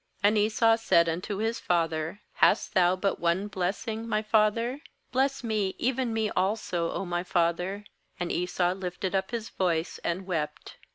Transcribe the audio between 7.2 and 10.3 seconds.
father/ And Esau lifted up his voice, and